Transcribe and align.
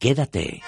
Quédate. 0.00 0.62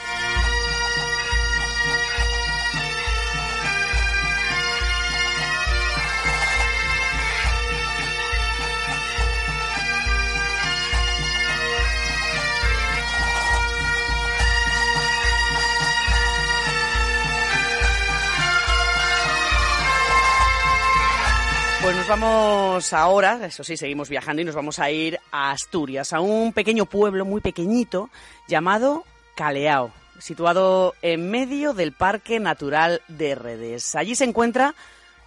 Pues 21.81 21.97
nos 21.97 22.07
vamos 22.07 22.93
ahora, 22.93 23.47
eso 23.47 23.65
sí, 23.65 23.79
seguimos 23.79 24.11
viajando 24.11 24.43
y 24.43 24.45
nos 24.45 24.55
vamos 24.55 24.79
a 24.79 24.91
ir 24.91 25.19
a 25.33 25.53
Asturias, 25.53 26.13
a 26.13 26.21
un 26.21 26.53
pequeño 26.53 26.85
pueblo 26.85 27.25
muy 27.25 27.41
pequeñito 27.41 28.11
llamado 28.47 29.05
Caleao, 29.43 29.91
situado 30.21 30.95
en 31.03 31.29
medio 31.29 31.75
del 31.75 31.91
Parque 31.91 32.39
Natural 32.39 33.03
de 33.09 33.35
Redes. 33.35 33.97
Allí 33.97 34.15
se 34.15 34.23
encuentra 34.23 34.77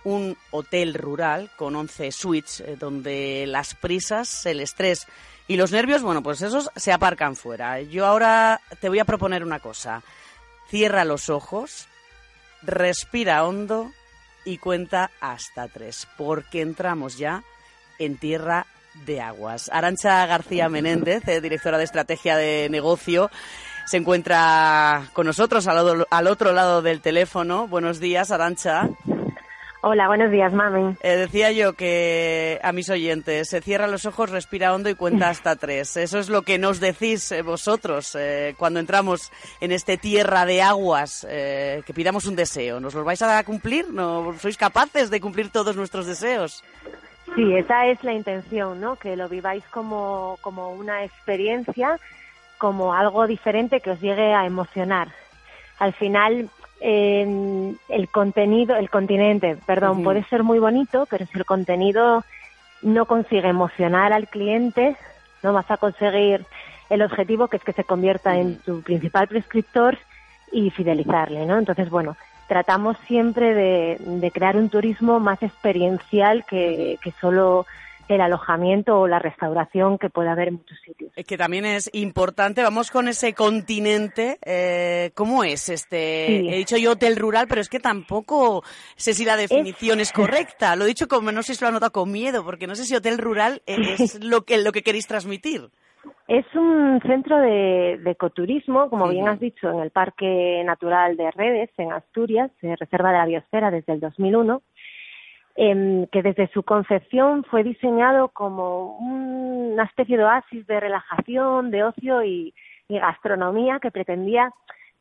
un 0.05 0.37
hotel 0.51 0.93
rural 0.93 1.51
con 1.57 1.75
11 1.75 2.13
suites 2.13 2.61
eh, 2.61 2.77
donde 2.79 3.43
las 3.45 3.75
prisas, 3.75 4.45
el 4.45 4.61
estrés 4.61 5.05
y 5.49 5.57
los 5.57 5.73
nervios, 5.73 6.01
bueno, 6.01 6.23
pues 6.23 6.41
esos 6.41 6.69
se 6.77 6.93
aparcan 6.93 7.35
fuera. 7.35 7.81
Yo 7.81 8.05
ahora 8.05 8.61
te 8.79 8.87
voy 8.87 8.99
a 8.99 9.05
proponer 9.05 9.43
una 9.43 9.59
cosa. 9.59 10.01
Cierra 10.69 11.03
los 11.03 11.29
ojos, 11.29 11.89
respira 12.61 13.43
hondo 13.43 13.91
y 14.45 14.59
cuenta 14.59 15.11
hasta 15.19 15.67
tres, 15.67 16.07
porque 16.17 16.61
entramos 16.61 17.17
ya 17.17 17.43
en 17.99 18.15
tierra 18.17 18.65
de 19.05 19.19
aguas. 19.19 19.69
Arancha 19.73 20.25
García 20.25 20.69
Menéndez, 20.69 21.27
eh, 21.27 21.41
directora 21.41 21.77
de 21.77 21.83
estrategia 21.83 22.37
de 22.37 22.69
negocio, 22.69 23.29
se 23.85 23.97
encuentra 23.97 25.03
con 25.13 25.25
nosotros 25.25 25.67
al, 25.67 26.05
al 26.09 26.27
otro 26.27 26.51
lado 26.51 26.81
del 26.81 27.01
teléfono. 27.01 27.67
Buenos 27.67 27.99
días, 27.99 28.31
Arancha. 28.31 28.89
Hola, 29.87 30.07
buenos 30.07 30.31
días, 30.31 30.51
mami. 30.51 30.95
Eh, 31.03 31.15
decía 31.15 31.51
yo 31.51 31.73
que 31.73 32.59
a 32.63 32.71
mis 32.71 32.89
oyentes, 32.89 33.49
se 33.49 33.61
cierra 33.61 33.85
los 33.85 34.07
ojos, 34.07 34.31
respira 34.31 34.73
hondo 34.73 34.89
y 34.89 34.95
cuenta 34.95 35.29
hasta 35.29 35.55
tres. 35.57 35.95
Eso 35.95 36.17
es 36.17 36.27
lo 36.27 36.41
que 36.41 36.57
nos 36.57 36.79
decís 36.79 37.31
eh, 37.31 37.43
vosotros 37.43 38.17
eh, 38.19 38.55
cuando 38.57 38.79
entramos 38.79 39.31
en 39.61 39.71
este 39.71 39.97
tierra 39.97 40.47
de 40.47 40.63
aguas, 40.63 41.27
que 41.29 41.93
pidamos 41.93 42.25
un 42.25 42.35
deseo. 42.35 42.79
¿Nos 42.79 42.95
lo 42.95 43.03
vais 43.03 43.21
a 43.21 43.43
cumplir? 43.43 43.87
¿No 43.91 44.33
sois 44.39 44.57
capaces 44.57 45.11
de 45.11 45.21
cumplir 45.21 45.51
todos 45.51 45.75
nuestros 45.75 46.07
deseos? 46.07 46.63
Sí, 47.35 47.55
esa 47.55 47.85
es 47.85 48.03
la 48.03 48.13
intención, 48.13 48.81
¿no? 48.81 48.95
Que 48.95 49.15
lo 49.15 49.29
viváis 49.29 49.63
como, 49.65 50.39
como 50.41 50.71
una 50.71 51.03
experiencia, 51.03 51.99
como 52.57 52.93
algo 52.93 53.27
diferente 53.27 53.81
que 53.81 53.91
os 53.91 54.01
llegue 54.01 54.33
a 54.33 54.45
emocionar. 54.45 55.09
Al 55.79 55.93
final, 55.93 56.49
el 56.79 58.09
contenido, 58.11 58.75
el 58.75 58.89
continente, 58.89 59.57
perdón, 59.65 60.03
puede 60.03 60.23
ser 60.25 60.43
muy 60.43 60.59
bonito, 60.59 61.07
pero 61.09 61.25
si 61.25 61.37
el 61.37 61.45
contenido 61.45 62.23
no 62.81 63.05
consigue 63.05 63.47
emocionar 63.47 64.13
al 64.13 64.27
cliente, 64.27 64.95
no 65.41 65.53
vas 65.53 65.69
a 65.71 65.77
conseguir 65.77 66.45
el 66.89 67.01
objetivo 67.01 67.47
que 67.47 67.57
es 67.57 67.63
que 67.63 67.73
se 67.73 67.83
convierta 67.83 68.37
en 68.37 68.57
tu 68.59 68.81
principal 68.81 69.27
prescriptor 69.27 69.97
y 70.51 70.69
fidelizarle, 70.69 71.45
¿no? 71.45 71.57
Entonces, 71.57 71.89
bueno, 71.89 72.15
tratamos 72.47 72.97
siempre 73.07 73.53
de, 73.53 73.97
de 73.99 74.31
crear 74.31 74.55
un 74.55 74.69
turismo 74.69 75.19
más 75.19 75.41
experiencial 75.41 76.45
que, 76.45 76.99
que 77.01 77.11
solo 77.19 77.65
el 78.07 78.21
alojamiento 78.21 78.99
o 78.99 79.07
la 79.07 79.19
restauración 79.19 79.97
que 79.97 80.09
puede 80.09 80.29
haber 80.29 80.49
en 80.49 80.55
muchos 80.55 80.77
sitios. 80.85 81.11
Que 81.13 81.37
también 81.37 81.65
es 81.65 81.89
importante, 81.93 82.61
vamos 82.63 82.91
con 82.91 83.07
ese 83.07 83.33
continente, 83.33 84.37
eh, 84.45 85.11
¿cómo 85.15 85.43
es 85.43 85.69
este? 85.69 86.53
He 86.53 86.57
dicho 86.57 86.77
yo 86.77 86.91
hotel 86.91 87.15
rural, 87.15 87.47
pero 87.47 87.61
es 87.61 87.69
que 87.69 87.79
tampoco 87.79 88.63
sé 88.95 89.13
si 89.13 89.25
la 89.25 89.37
definición 89.37 89.99
es, 89.99 90.11
correcta. 90.11 90.75
Lo 90.75 90.85
he 90.85 90.87
dicho 90.87 91.07
como, 91.07 91.31
no 91.31 91.43
sé 91.43 91.55
si 91.55 91.63
lo 91.63 91.69
ha 91.69 91.71
notado 91.71 91.91
con 91.91 92.11
miedo, 92.11 92.43
porque 92.43 92.67
no 92.67 92.75
sé 92.75 92.85
si 92.85 92.95
hotel 92.95 93.17
rural 93.17 93.61
es 93.65 94.23
lo 94.23 94.41
que, 94.41 94.57
lo 94.57 94.71
que 94.71 94.83
queréis 94.83 95.07
transmitir. 95.07 95.69
Es 96.27 96.45
un 96.55 96.99
centro 97.01 97.37
de, 97.39 97.99
ecoturismo, 98.05 98.89
como 98.89 99.07
bien 99.07 99.27
has 99.27 99.39
dicho, 99.39 99.69
en 99.69 99.79
el 99.79 99.91
Parque 99.91 100.63
Natural 100.65 101.15
de 101.17 101.31
Redes, 101.31 101.69
en 101.77 101.91
Asturias, 101.91 102.51
Reserva 102.61 103.11
de 103.11 103.17
la 103.17 103.25
Biosfera 103.25 103.71
desde 103.71 103.93
el 103.93 103.99
2001 103.99 104.61
Em, 105.57 106.05
que 106.07 106.21
desde 106.21 106.49
su 106.49 106.63
concepción 106.63 107.45
fue 107.45 107.63
diseñado 107.63 108.27
como 108.27 108.97
una 108.97 109.83
especie 109.83 110.17
de 110.17 110.25
oasis 110.25 110.67
de 110.67 110.81
relajación, 110.81 111.71
de 111.71 111.83
ocio 111.85 112.23
y, 112.23 112.53
gastronomía 112.87 113.79
que 113.79 113.89
pretendía 113.89 114.51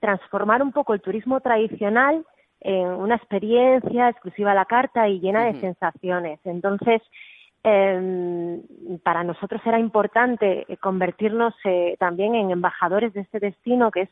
transformar 0.01 0.63
un 0.63 0.73
poco 0.73 0.95
el 0.95 1.03
turismo 1.03 1.41
tradicional 1.41 2.25
en 2.61 2.87
una 2.87 3.17
experiencia 3.17 4.09
exclusiva 4.09 4.53
a 4.53 4.55
la 4.55 4.65
carta 4.65 5.07
y 5.07 5.21
llena 5.21 5.45
de 5.45 5.61
sensaciones. 5.61 6.41
Entonces, 6.45 7.03
em, 7.63 8.63
para 9.03 9.23
nosotros 9.23 9.61
era 9.67 9.79
importante 9.79 10.67
convertirnos 10.81 11.53
eh, 11.65 11.97
también 11.99 12.35
en 12.37 12.53
embajadores 12.53 13.13
de 13.13 13.21
este 13.21 13.39
destino 13.39 13.91
que 13.91 14.03
es 14.03 14.11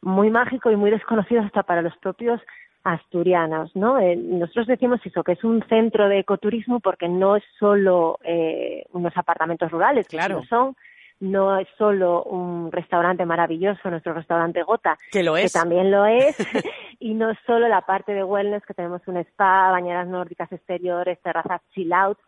muy 0.00 0.30
mágico 0.30 0.70
y 0.72 0.76
muy 0.76 0.90
desconocido 0.90 1.42
hasta 1.42 1.62
para 1.62 1.82
los 1.82 1.96
propios 1.98 2.40
asturianas, 2.86 3.74
¿no? 3.74 3.98
Eh, 3.98 4.14
nosotros 4.14 4.68
decimos 4.68 5.00
eso, 5.04 5.24
que 5.24 5.32
es 5.32 5.42
un 5.42 5.60
centro 5.68 6.08
de 6.08 6.20
ecoturismo 6.20 6.78
porque 6.78 7.08
no 7.08 7.34
es 7.34 7.42
solo 7.58 8.20
eh, 8.22 8.84
unos 8.92 9.12
apartamentos 9.16 9.72
rurales, 9.72 10.06
claro. 10.06 10.44
son, 10.48 10.76
no 11.18 11.58
es 11.58 11.66
solo 11.76 12.22
un 12.22 12.70
restaurante 12.70 13.26
maravilloso, 13.26 13.90
nuestro 13.90 14.14
restaurante 14.14 14.62
Gota, 14.62 14.96
que 15.10 15.24
lo 15.24 15.36
es, 15.36 15.52
que 15.52 15.58
también 15.58 15.90
lo 15.90 16.06
es, 16.06 16.36
y 17.00 17.14
no 17.14 17.30
es 17.30 17.38
solo 17.44 17.66
la 17.66 17.80
parte 17.80 18.12
de 18.12 18.22
wellness, 18.22 18.64
que 18.64 18.74
tenemos 18.74 19.02
un 19.06 19.16
spa, 19.16 19.72
bañeras 19.72 20.06
nórdicas 20.06 20.52
exteriores, 20.52 21.20
terrazas 21.22 21.62
chill 21.74 21.92
out, 21.92 22.18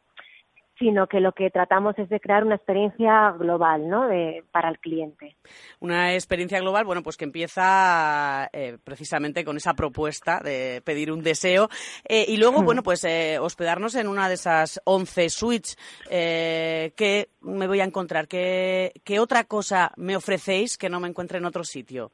sino 0.78 1.06
que 1.06 1.21
lo 1.21 1.33
que 1.33 1.50
tratamos 1.50 1.99
es 1.99 2.09
de 2.09 2.21
crear 2.21 2.44
una 2.44 2.55
experiencia 2.55 3.33
global 3.33 3.89
¿no? 3.89 4.06
de, 4.06 4.44
para 4.50 4.69
el 4.69 4.78
cliente. 4.78 5.37
Una 5.81 6.15
experiencia 6.15 6.61
global, 6.61 6.84
bueno, 6.84 7.03
pues 7.03 7.16
que 7.16 7.25
empieza 7.25 8.49
eh, 8.53 8.78
precisamente 8.83 9.44
con 9.44 9.56
esa 9.56 9.75
propuesta 9.75 10.41
de 10.43 10.83
pedir 10.84 11.11
un 11.12 11.22
deseo 11.22 11.69
eh, 12.05 12.25
y 12.28 12.37
luego, 12.37 12.62
bueno, 12.62 12.83
pues 12.83 13.05
eh, 13.05 13.39
hospedarnos 13.41 13.94
en 13.94 14.09
una 14.09 14.28
de 14.28 14.34
esas 14.34 14.81
11 14.84 15.31
suites 15.31 15.77
que 16.09 17.28
me 17.41 17.66
voy 17.66 17.81
a 17.81 17.84
encontrar. 17.84 18.28
¿Qué, 18.28 18.93
¿Qué 19.05 19.21
otra 19.21 19.45
cosa 19.45 19.93
me 19.97 20.16
ofrecéis 20.16 20.78
que 20.78 20.89
no 20.89 21.00
me 21.00 21.09
encuentre 21.09 21.39
en 21.39 21.45
otro 21.45 21.65
sitio? 21.65 22.10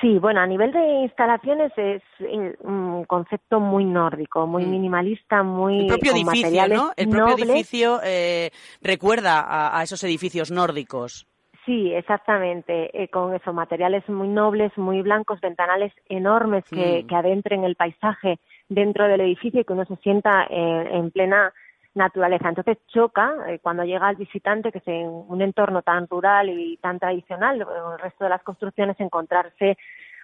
Sí, 0.00 0.18
bueno, 0.18 0.40
a 0.40 0.46
nivel 0.46 0.70
de 0.70 1.02
instalaciones 1.02 1.72
es 1.76 2.02
eh, 2.20 2.56
un 2.60 3.04
concepto 3.04 3.58
muy 3.58 3.84
nórdico, 3.84 4.46
muy 4.46 4.64
mm. 4.64 4.70
minimalista, 4.70 5.42
muy 5.42 5.80
el 5.80 5.86
propio 5.88 6.12
con 6.12 6.20
edificio, 6.20 6.68
¿no? 6.68 6.92
El 6.96 7.08
propio 7.08 7.44
edificio 7.44 8.00
eh, 8.04 8.50
recuerda 8.80 9.76
a, 9.76 9.82
esos 9.82 10.04
edificios 10.04 10.52
nórdicos. 10.52 11.26
Sí, 11.66 11.92
exactamente, 11.92 12.90
eh, 13.02 13.08
con 13.08 13.34
esos 13.34 13.52
materiales 13.52 14.08
muy 14.08 14.28
nobles, 14.28 14.70
muy 14.78 15.02
blancos, 15.02 15.40
ventanales 15.40 15.92
enormes 16.08 16.64
que, 16.70 17.02
mm. 17.02 17.06
que 17.08 17.14
adentren 17.16 17.64
el 17.64 17.74
paisaje 17.74 18.38
dentro 18.68 19.08
del 19.08 19.20
edificio 19.20 19.60
y 19.60 19.64
que 19.64 19.72
uno 19.72 19.84
se 19.84 19.96
sienta 19.96 20.46
en 20.48 21.10
plena 21.10 21.52
naturaleza. 21.94 22.48
Entonces 22.48 22.78
choca 22.88 23.34
eh, 23.48 23.58
cuando 23.60 23.84
llega 23.84 24.10
el 24.10 24.16
visitante 24.16 24.72
que 24.72 24.78
es 24.78 24.88
en 24.88 25.08
un 25.08 25.42
entorno 25.42 25.82
tan 25.82 26.06
rural 26.08 26.48
y 26.48 26.76
tan 26.78 26.98
tradicional, 26.98 27.60
el 27.60 27.98
resto 27.98 28.24
de 28.24 28.30
las 28.30 28.42
construcciones, 28.42 28.98
encontrarse 29.00 29.76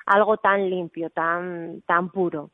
algo 0.06 0.36
tan 0.36 0.69
limpio, 0.69 1.10
tan, 1.10 1.82
tan 1.86 2.10
puro. 2.10 2.50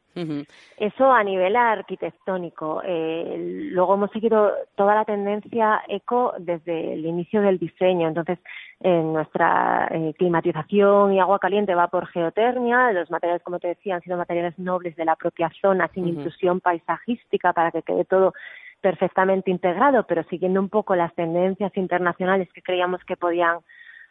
Eso 0.77 1.13
a 1.13 1.25
nivel 1.25 1.57
arquitectónico. 1.57 2.83
Eh, 2.85 3.71
luego 3.73 3.95
hemos 3.95 4.11
seguido 4.11 4.53
toda 4.75 4.95
la 4.95 5.05
tendencia 5.05 5.83
eco 5.89 6.35
desde 6.39 6.95
el 6.95 7.07
inicio 7.07 7.41
del 7.41 7.59
diseño. 7.59 8.09
Entonces, 8.09 8.39
en 8.81 9.13
nuestra 9.13 9.89
eh, 9.91 10.13
climatización 10.19 11.15
y 11.15 11.21
agua 11.21 11.39
caliente 11.39 11.75
va 11.75 11.89
por 11.89 12.07
geotermia. 12.09 12.93
Los 12.93 13.11
materiales, 13.11 13.43
como 13.43 13.61
te 13.61 13.69
decía, 13.69 13.95
han 13.95 14.03
sido 14.03 14.17
materiales 14.17 14.59
nobles 14.59 14.95
de 14.97 15.05
la 15.05 15.17
propia 15.17 15.51
zona, 15.61 15.89
sin 15.95 16.07
intrusión 16.07 16.61
paisajística, 16.61 17.53
para 17.53 17.71
que 17.71 17.83
quede 17.83 18.05
todo 18.05 18.35
perfectamente 18.81 19.51
integrado, 19.51 20.07
pero 20.07 20.25
siguiendo 20.25 20.61
un 20.61 20.69
poco 20.69 20.97
las 20.97 21.15
tendencias 21.15 21.77
internacionales 21.77 22.49
que 22.53 22.63
creíamos 22.63 23.05
que 23.05 23.17
podían 23.17 23.59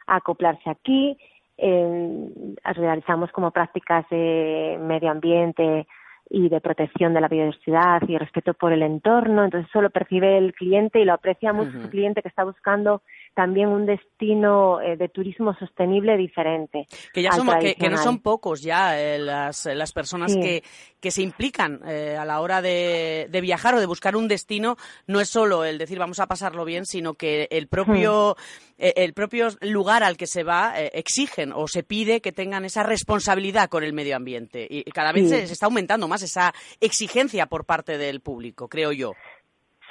acoplarse 0.08 0.70
aquí. 0.70 1.18
Eh, 1.58 2.56
realizamos 2.64 3.32
como 3.32 3.52
prácticas 3.52 4.06
de 4.10 4.78
medio 4.82 5.12
ambiente 5.12 5.88
y 6.30 6.48
de 6.48 6.62
protección 6.62 7.14
de 7.14 7.22
la 7.22 7.28
biodiversidad 7.28 8.02
y 8.08 8.18
respeto 8.18 8.54
por 8.54 8.72
el 8.72 8.84
entorno. 8.84 9.44
Entonces 9.44 9.70
eso 9.70 9.82
lo 9.82 9.90
percibe 9.90 10.38
el 10.38 10.54
cliente 10.54 11.00
y 11.00 11.06
lo 11.06 11.14
aprecia 11.14 11.54
mucho 11.54 11.78
el 11.78 11.90
cliente 11.90 12.22
que 12.22 12.30
está 12.30 12.44
buscando 12.44 13.02
también 13.34 13.70
un 13.70 13.86
destino 13.86 14.82
eh, 14.82 14.98
de 14.98 15.10
turismo 15.10 15.56
sostenible 15.58 16.18
diferente. 16.18 16.88
Que 17.14 17.22
ya 17.22 17.32
somos, 17.32 17.56
que, 17.58 17.90
no 17.90 17.98
son 17.98 18.20
pocos 18.20 18.62
ya 18.62 19.00
eh, 19.00 19.18
las, 19.20 19.66
las 19.66 19.92
personas 19.92 20.36
que, 20.36 20.64
que 21.00 21.12
se 21.12 21.22
implican 21.22 21.82
eh, 21.88 22.18
a 22.18 22.26
la 22.26 22.42
hora 22.42 22.62
de, 22.62 23.28
de, 23.30 23.42
viajar 23.42 23.76
o 23.76 23.80
de 23.80 23.86
buscar 23.86 24.16
un 24.16 24.28
destino. 24.28 24.78
No 25.08 25.20
es 25.20 25.30
solo 25.30 25.64
el 25.64 25.78
decir 25.78 26.00
vamos 26.00 26.20
a 26.20 26.28
pasarlo 26.28 26.66
bien, 26.66 26.86
sino 26.86 27.14
que 27.14 27.48
el 27.52 27.68
propio, 27.68 28.36
hmm. 28.38 28.84
el 28.96 29.14
propio 29.14 29.48
lugar 29.62 30.04
al 30.04 30.18
que 30.18 30.28
se 30.28 30.44
va 30.44 30.74
exigen 30.78 31.52
o 31.54 31.68
se 31.68 31.84
pide 31.84 32.22
que 32.22 32.32
tengan 32.32 32.66
esa 32.66 32.84
responsabilidad 32.84 33.70
con 33.70 33.84
el 33.84 33.94
medio 33.94 34.16
ambiente. 34.16 34.68
Y 34.70 34.84
cada 34.92 35.12
vez 35.12 35.30
se 35.30 35.44
está 35.44 35.68
aumentando 35.68 36.08
más 36.08 36.22
esa 36.24 36.54
exigencia 36.80 37.46
por 37.46 37.66
parte 37.66 37.98
del 37.98 38.22
público, 38.22 38.68
creo 38.68 38.92
yo. 38.92 39.14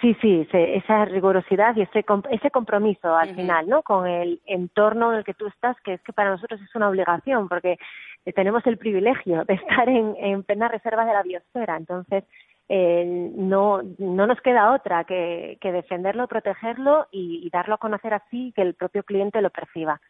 Sí, 0.00 0.16
sí, 0.20 0.46
esa 0.52 1.04
rigurosidad 1.06 1.74
y 1.74 1.82
ese, 1.82 2.04
ese 2.30 2.50
compromiso 2.52 3.16
al 3.16 3.34
final, 3.34 3.68
¿no? 3.68 3.82
Con 3.82 4.06
el 4.06 4.40
entorno 4.46 5.12
en 5.12 5.18
el 5.18 5.24
que 5.24 5.34
tú 5.34 5.48
estás, 5.48 5.76
que 5.80 5.94
es 5.94 6.02
que 6.02 6.12
para 6.12 6.30
nosotros 6.30 6.60
es 6.60 6.72
una 6.76 6.88
obligación, 6.88 7.48
porque 7.48 7.78
eh, 8.24 8.32
tenemos 8.32 8.64
el 8.66 8.78
privilegio 8.78 9.44
de 9.44 9.54
estar 9.54 9.88
en, 9.88 10.14
en 10.18 10.44
plena 10.44 10.68
reserva 10.68 11.04
de 11.04 11.14
la 11.14 11.24
biosfera. 11.24 11.76
Entonces, 11.76 12.22
eh, 12.68 13.32
no, 13.34 13.80
no 13.98 14.26
nos 14.28 14.40
queda 14.40 14.72
otra 14.72 15.02
que, 15.02 15.58
que 15.60 15.72
defenderlo, 15.72 16.28
protegerlo 16.28 17.08
y, 17.10 17.40
y 17.44 17.50
darlo 17.50 17.74
a 17.74 17.78
conocer 17.78 18.14
así 18.14 18.52
que 18.54 18.62
el 18.62 18.74
propio 18.74 19.02
cliente 19.02 19.42
lo 19.42 19.50
perciba. 19.50 20.00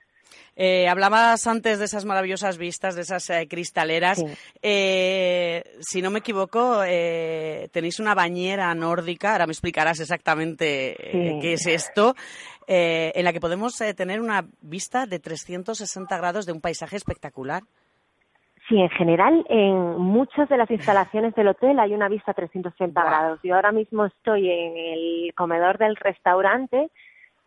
Eh, 0.56 0.88
hablabas 0.88 1.46
antes 1.46 1.78
de 1.78 1.84
esas 1.84 2.04
maravillosas 2.04 2.58
vistas, 2.58 2.96
de 2.96 3.02
esas 3.02 3.30
eh, 3.30 3.46
cristaleras. 3.48 4.24
Eh, 4.60 5.62
si 5.80 6.02
no 6.02 6.10
me 6.10 6.18
equivoco, 6.18 6.80
tenéis 7.72 8.00
una 8.00 8.14
bañera 8.14 8.74
nórdica, 8.74 9.32
ahora 9.32 9.46
me 9.46 9.52
explicarás 9.52 10.00
exactamente 10.00 10.96
qué 11.40 11.52
es 11.52 11.66
esto, 11.66 12.14
en 12.66 13.24
la 13.24 13.32
que 13.32 13.40
podemos 13.40 13.76
tener 13.96 14.20
una 14.20 14.44
vista 14.60 15.06
de 15.06 15.20
360 15.20 16.16
grados 16.16 16.44
de 16.46 16.52
un 16.52 16.60
paisaje 16.60 16.96
espectacular. 16.96 17.62
Sí, 18.68 18.78
en 18.78 18.90
general, 18.90 19.46
en 19.48 19.98
muchas 19.98 20.46
de 20.50 20.58
las 20.58 20.70
instalaciones 20.70 21.34
del 21.34 21.48
hotel 21.48 21.78
hay 21.78 21.94
una 21.94 22.08
vista 22.08 22.34
360 22.34 23.02
grados. 23.02 23.40
Yo 23.42 23.54
ahora 23.54 23.72
mismo 23.72 24.04
estoy 24.04 24.50
en 24.50 24.76
el 24.76 25.34
comedor 25.34 25.78
del 25.78 25.96
restaurante 25.96 26.90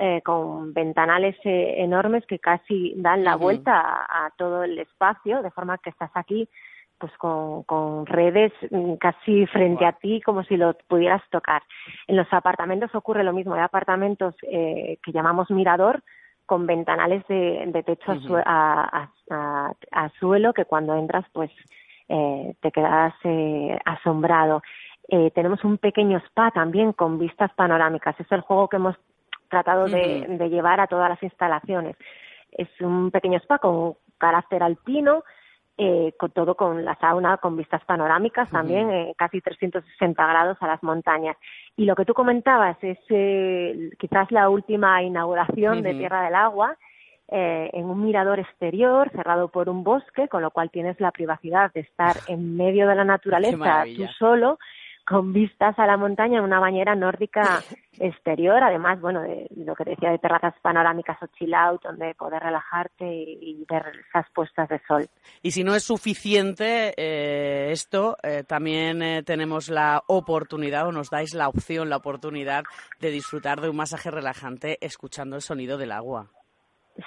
eh, 0.03 0.21
con 0.24 0.74
ventanales 0.74 1.36
eh, 1.44 1.75
enormes 1.77 2.25
que 2.25 2.39
casi 2.39 2.95
dan 2.98 3.24
la 3.24 3.36
vuelta 3.36 4.07
a, 4.09 4.31
todo 4.36 4.63
el 4.63 4.80
espacio, 4.80 5.44
de 5.44 5.51
forma 5.51 5.77
que 5.77 5.92
estás 5.92 6.09
aquí 6.15 6.50
pues 6.98 7.15
con, 7.19 7.62
con 7.63 8.07
redes 8.07 8.51
mm, 8.71 8.95
casi 8.95 9.45
frente 9.45 9.86
a 9.86 9.92
ti 9.92 10.19
como 10.21 10.44
si 10.44 10.57
lo 10.57 10.74
pudieras 10.88 11.21
tocar. 11.30 11.62
En 12.07 12.15
los 12.15 12.25
apartamentos 12.33 12.95
ocurre 12.95 13.24
lo 13.24 13.31
mismo, 13.31 13.53
hay 13.53 13.62
apartamentos 13.62 14.33
eh, 14.42 14.98
que 15.03 15.12
llamamos 15.12 15.51
mirador 15.51 16.01
con 16.47 16.65
ventanales 16.65 17.24
de, 17.27 17.63
de 17.68 17.83
techo 17.83 18.12
a, 18.44 19.07
a, 19.30 19.74
a, 19.92 20.09
suelo 20.19 20.51
que 20.51 20.65
cuando 20.65 20.95
entras 20.95 21.25
pues 21.31 21.51
eh, 22.09 22.56
te 22.59 22.71
quedas 22.71 23.13
eh, 23.24 23.77
asombrado. 23.86 24.63
Eh, 25.07 25.30
tenemos 25.36 25.63
un 25.63 25.77
pequeño 25.77 26.18
spa 26.25 26.50
también 26.51 26.94
con 26.94 27.19
vistas 27.19 27.51
panorámicas. 27.54 28.19
Es 28.19 28.31
el 28.31 28.42
juego 28.42 28.68
que 28.68 28.77
hemos 28.77 28.95
tratado 29.51 29.86
de, 29.86 30.50
llevar 30.50 30.80
a 30.80 30.88
todas 30.88 31.09
las 31.09 31.21
instalaciones. 31.21 31.95
Es 32.51 32.69
un 32.80 33.12
pequeño 33.12 33.38
spa 33.39 33.59
con 33.59 33.95
carácter 34.18 34.63
alpino, 34.63 35.24
eh, 35.77 36.13
con 36.18 36.31
todo 36.31 36.56
con 36.56 36.83
la 36.83 36.95
sauna, 36.95 37.38
con 37.38 37.56
vistas 37.57 37.83
panorámicas 37.86 38.50
también, 38.50 38.89
eh, 38.92 39.13
casi 39.18 39.42
360 39.42 40.25
grados 40.25 40.57
a 40.62 40.68
las 40.68 40.81
montañas. 40.81 41.38
Y 41.75 41.86
lo 41.86 41.95
que 41.95 42.06
tú 42.06 42.13
comentabas 42.13 42.77
es 42.81 42.98
eh, 43.09 43.92
quizás 44.00 44.31
la 44.31 44.50
última 44.50 45.03
inauguración 45.03 45.81
de 45.83 45.94
Tierra 45.94 46.24
del 46.24 46.36
Agua, 46.36 46.75
en 47.33 47.86
un 47.86 48.04
mirador 48.04 48.39
exterior 48.39 49.09
cerrado 49.12 49.47
por 49.47 49.69
un 49.69 49.86
bosque, 49.86 50.27
con 50.27 50.42
lo 50.42 50.51
cual 50.51 50.69
tienes 50.69 51.00
la 51.00 51.12
privacidad 51.12 51.71
de 51.71 51.80
estar 51.80 52.18
en 52.27 52.57
medio 52.57 52.89
de 52.89 52.95
la 52.95 53.06
naturaleza 53.06 53.86
tú 53.95 54.06
solo 54.19 54.59
con 55.12 55.34
vistas 55.34 55.78
a 55.78 55.86
la 55.86 55.98
montaña 55.98 56.38
en 56.38 56.46
una 56.46 56.60
bañera 56.60 56.96
nórdica 56.96 57.62
exterior, 58.00 58.63
además, 58.63 59.02
bueno, 59.02 59.22
de 59.22 59.48
lo 59.58 59.75
que 59.75 59.84
decía 59.84 60.10
de 60.10 60.18
terrazas 60.19 60.54
panorámicas 60.62 61.22
o 61.22 61.28
chill 61.38 61.54
out, 61.54 61.84
donde 61.84 62.16
poder 62.16 62.42
relajarte 62.42 63.06
y, 63.06 63.66
ver 63.69 63.92
esas 64.10 64.25
puestas 64.34 64.69
de 64.69 64.81
sol. 64.88 65.08
Y 65.42 65.52
si 65.52 65.63
no 65.63 65.75
es 65.75 65.84
suficiente 65.84 66.94
eh, 66.98 67.72
esto, 67.72 68.18
eh, 68.24 68.44
también 68.48 69.02
eh, 69.04 69.24
tenemos 69.24 69.69
la 69.69 70.02
oportunidad 70.08 70.88
o 70.88 70.92
nos 70.92 71.10
dais 71.10 71.34
la 71.34 71.48
opción, 71.50 71.90
la 71.90 71.98
oportunidad 71.98 72.64
de 73.00 73.12
disfrutar 73.12 73.62
de 73.62 73.69
un 73.69 73.75
masaje 73.75 74.10
relajante 74.10 74.78
escuchando 74.81 75.36
el 75.36 75.42
sonido 75.42 75.78
del 75.78 75.92
agua. 75.92 76.31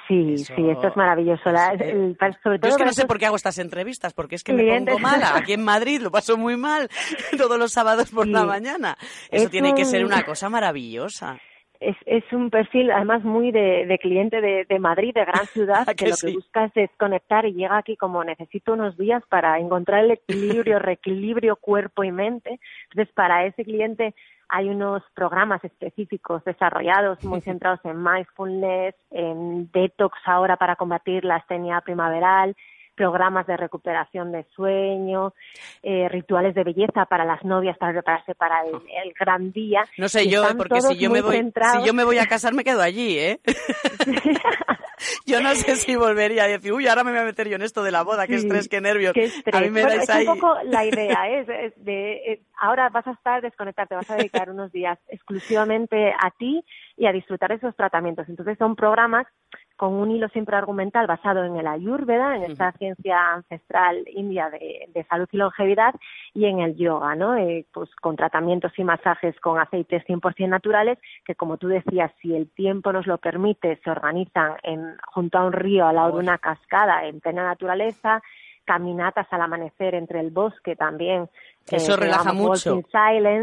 Sí, 0.08 0.38
sí, 0.38 0.70
esto 0.70 0.88
es 0.88 0.96
maravilloso. 0.96 1.50
La, 1.50 1.74
eh, 1.74 2.16
sobre 2.42 2.58
todo 2.58 2.68
yo 2.68 2.68
es 2.68 2.76
que 2.76 2.84
no 2.84 2.92
sé 2.92 3.06
por 3.06 3.18
qué 3.18 3.26
hago 3.26 3.36
estas 3.36 3.58
entrevistas, 3.58 4.14
porque 4.14 4.36
es 4.36 4.42
que 4.42 4.52
me 4.52 4.80
pongo 4.80 4.98
mala. 4.98 5.36
Aquí 5.36 5.52
en 5.52 5.62
Madrid 5.62 6.00
lo 6.00 6.10
paso 6.10 6.36
muy 6.36 6.56
mal 6.56 6.88
todos 7.38 7.58
los 7.58 7.72
sábados 7.72 8.10
por 8.10 8.26
la 8.26 8.44
mañana. 8.44 8.96
Eso 9.30 9.48
tiene 9.50 9.74
que 9.74 9.84
ser 9.84 10.04
una 10.04 10.22
cosa 10.24 10.48
maravillosa. 10.48 11.38
Es, 11.80 11.96
es 12.06 12.24
un 12.32 12.48
perfil 12.48 12.90
además 12.90 13.24
muy 13.24 13.50
de, 13.50 13.84
de 13.86 13.98
cliente 13.98 14.40
de, 14.40 14.64
de, 14.66 14.78
Madrid, 14.78 15.12
de 15.12 15.24
gran 15.24 15.46
ciudad, 15.52 15.86
que, 15.94 16.08
lo 16.08 16.16
que 16.16 16.32
busca 16.32 16.64
es 16.64 16.72
desconectar 16.72 17.44
y 17.44 17.52
llega 17.52 17.76
aquí 17.76 17.96
como 17.96 18.24
necesito 18.24 18.72
unos 18.72 18.96
días 18.96 19.22
para 19.28 19.58
encontrar 19.58 20.04
el 20.04 20.12
equilibrio, 20.12 20.78
reequilibrio 20.78 21.56
cuerpo 21.56 22.02
y 22.02 22.10
mente. 22.10 22.58
Entonces, 22.90 23.12
para 23.14 23.44
ese 23.44 23.64
cliente 23.64 24.14
hay 24.48 24.68
unos 24.68 25.02
programas 25.14 25.62
específicos 25.64 26.44
desarrollados 26.44 27.22
muy 27.24 27.40
centrados 27.40 27.80
en 27.84 28.02
mindfulness, 28.02 28.94
en 29.10 29.70
detox 29.72 30.16
ahora 30.26 30.56
para 30.56 30.76
combatir 30.76 31.24
la 31.24 31.36
astenia 31.36 31.80
primaveral, 31.80 32.56
programas 32.94 33.46
de 33.46 33.56
recuperación 33.56 34.32
de 34.32 34.44
sueño, 34.54 35.34
eh, 35.82 36.08
rituales 36.08 36.54
de 36.54 36.64
belleza 36.64 37.04
para 37.06 37.24
las 37.24 37.44
novias 37.44 37.76
para 37.78 37.92
prepararse 37.92 38.34
para 38.34 38.62
el, 38.62 39.12
gran 39.18 39.52
día. 39.52 39.84
No 39.98 40.08
sé 40.08 40.28
yo, 40.28 40.44
porque 40.56 40.80
si 40.80 40.96
yo, 40.96 41.10
me 41.10 41.20
voy, 41.20 41.36
si 41.36 41.84
yo 41.84 41.92
me 41.92 42.04
voy 42.04 42.18
a 42.18 42.26
casar 42.28 42.54
me 42.54 42.64
quedo 42.64 42.82
allí, 42.82 43.18
¿eh? 43.18 43.40
yo 45.26 45.40
no 45.40 45.54
sé 45.54 45.76
si 45.76 45.96
volvería 45.96 46.44
a 46.44 46.48
decir, 46.48 46.72
uy, 46.72 46.86
ahora 46.86 47.04
me 47.04 47.10
voy 47.10 47.20
a 47.20 47.24
meter 47.24 47.48
yo 47.48 47.56
en 47.56 47.62
esto 47.62 47.82
de 47.82 47.90
la 47.90 48.02
boda, 48.02 48.26
qué 48.26 48.36
estrés, 48.36 48.68
qué 48.68 48.80
nervios. 48.80 49.12
Qué 49.12 49.24
estrés. 49.24 49.54
A 49.54 49.60
mí 49.60 49.70
me 49.70 49.82
es 49.82 50.08
un 50.08 50.24
poco 50.26 50.56
la 50.64 50.84
idea, 50.84 51.28
¿eh? 51.30 51.72
de, 51.76 52.12
eh, 52.12 52.42
ahora 52.58 52.88
vas 52.88 53.06
a 53.06 53.12
estar 53.12 53.42
desconectado, 53.42 53.88
te 53.88 53.94
vas 53.96 54.10
a 54.10 54.16
dedicar 54.16 54.50
unos 54.50 54.72
días 54.72 54.98
exclusivamente 55.08 56.12
a 56.12 56.30
ti 56.30 56.64
y 56.96 57.06
a 57.06 57.12
disfrutar 57.12 57.50
de 57.50 57.56
esos 57.56 57.76
tratamientos. 57.76 58.28
Entonces 58.28 58.56
son 58.58 58.76
programas 58.76 59.26
con 59.76 59.94
un 59.94 60.10
hilo 60.10 60.28
siempre 60.28 60.56
argumental 60.56 61.06
basado 61.06 61.44
en 61.44 61.56
el 61.56 61.66
ayurveda, 61.66 62.36
en 62.36 62.44
esta 62.44 62.72
ciencia 62.72 63.34
ancestral 63.34 64.04
india 64.14 64.50
de, 64.50 65.04
salud 65.08 65.28
y 65.32 65.36
longevidad, 65.36 65.94
y 66.32 66.46
en 66.46 66.60
el 66.60 66.76
yoga, 66.76 67.14
¿no? 67.14 67.36
Eh, 67.36 67.66
pues 67.72 67.90
con 67.96 68.16
tratamientos 68.16 68.72
y 68.78 68.84
masajes 68.84 69.38
con 69.40 69.58
aceites 69.58 70.04
100% 70.06 70.48
naturales, 70.48 70.98
que 71.24 71.34
como 71.34 71.56
tú 71.56 71.68
decías, 71.68 72.12
si 72.22 72.34
el 72.34 72.50
tiempo 72.50 72.92
nos 72.92 73.06
lo 73.06 73.18
permite, 73.18 73.80
se 73.82 73.90
organizan 73.90 74.54
en, 74.62 74.96
junto 75.12 75.38
a 75.38 75.44
un 75.44 75.52
río, 75.52 75.86
al 75.86 75.96
lado 75.96 76.12
de 76.12 76.18
una 76.18 76.38
cascada, 76.38 77.06
en 77.06 77.20
plena 77.20 77.44
naturaleza, 77.44 78.22
caminatas 78.64 79.26
al 79.30 79.42
amanecer 79.42 79.94
entre 79.94 80.20
el 80.20 80.30
bosque 80.30 80.76
también. 80.76 81.28
Eso 81.70 81.96
relaja 81.96 82.32
mucho. 82.32 82.80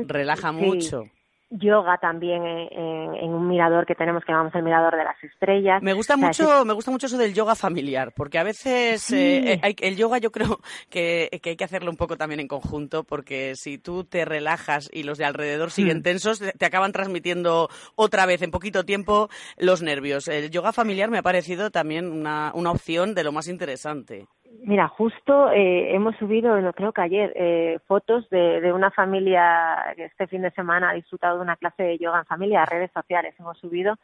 Relaja 0.07 0.51
mucho 0.51 1.03
yoga 1.51 1.97
también 1.97 2.43
en, 2.45 3.33
un 3.33 3.47
mirador 3.47 3.85
que 3.85 3.93
tenemos 3.93 4.23
que 4.23 4.31
llamamos 4.31 4.55
el 4.55 4.63
mirador 4.63 4.95
de 4.95 5.03
las 5.03 5.21
estrellas. 5.23 5.83
Me 5.83 5.93
gusta 5.93 6.15
mucho, 6.15 6.65
me 6.65 6.73
gusta 6.73 6.91
mucho 6.91 7.07
eso 7.07 7.17
del 7.17 7.33
yoga 7.33 7.55
familiar, 7.55 8.13
porque 8.15 8.39
a 8.39 8.43
veces 8.43 9.11
eh, 9.11 9.59
hay, 9.61 9.75
el 9.81 9.97
yoga 9.97 10.17
yo 10.17 10.31
creo 10.31 10.59
que, 10.89 11.29
hay 11.31 11.55
que 11.55 11.63
hacerlo 11.63 11.91
un 11.91 11.97
poco 11.97 12.17
también 12.17 12.39
en 12.39 12.47
conjunto, 12.47 13.03
porque 13.03 13.55
si 13.55 13.77
tú 13.77 14.05
te 14.05 14.23
relajas 14.25 14.89
y 14.93 15.03
los 15.03 15.17
de 15.17 15.25
alrededor 15.25 15.71
siguen 15.71 15.99
hmm. 15.99 16.03
tensos, 16.03 16.39
te 16.39 16.65
acaban 16.65 16.93
transmitiendo 16.93 17.69
otra 17.95 18.25
vez 18.25 18.41
en 18.41 18.51
poquito 18.51 18.85
tiempo 18.85 19.29
los 19.57 19.81
nervios. 19.81 20.27
El 20.27 20.49
yoga 20.49 20.71
familiar 20.71 21.09
me 21.09 21.17
ha 21.17 21.23
parecido 21.23 21.69
también 21.69 22.11
una, 22.11 22.51
una 22.55 22.71
opción 22.71 23.13
de 23.13 23.23
lo 23.23 23.31
más 23.31 23.47
interesante. 23.47 24.27
Mira, 24.63 24.87
justo 24.87 25.51
eh, 25.51 25.95
hemos 25.95 26.15
subido, 26.17 26.55
creo 26.73 26.91
que 26.91 27.01
ayer, 27.01 27.33
eh, 27.35 27.79
fotos 27.87 28.29
de, 28.29 28.61
de, 28.61 28.71
una 28.71 28.91
familia 28.91 29.93
que 29.95 30.05
este 30.05 30.27
fin 30.27 30.43
de 30.43 30.51
semana 30.51 30.89
ha 30.89 30.93
disfrutado 30.93 31.37
de 31.37 31.43
una 31.43 31.55
clase 31.55 31.83
de 31.83 31.97
yoga 31.97 32.19
en 32.19 32.25
familia 32.25 32.61
a 32.61 32.65
redes 32.65 32.91
sociales. 32.93 33.33
Hemos 33.39 33.57
subido 33.57 33.97